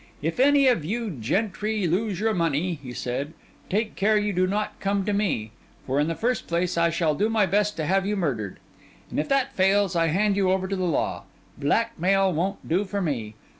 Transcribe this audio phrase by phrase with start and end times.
[0.19, 3.33] 'If any of you gentry lose your money,' he said,
[3.69, 5.51] 'take care you do not come to me;
[5.85, 8.57] for in the first place, I shall do my best to have you murdered;
[9.11, 11.25] and if that fails, I hand you over to the law.
[11.55, 13.35] Blackmail won't do for me.